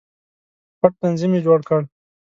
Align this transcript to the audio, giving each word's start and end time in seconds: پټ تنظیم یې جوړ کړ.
پټ 0.79 0.91
تنظیم 1.01 1.31
یې 1.35 1.41
جوړ 1.45 1.59
کړ. 1.67 1.81